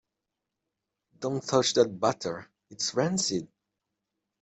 [1.19, 2.49] Don't touch that butter.
[2.71, 3.47] It's rancid!